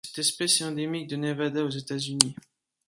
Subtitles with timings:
[0.03, 2.33] Cette espèce est endémique de Nevada aux États-Unis.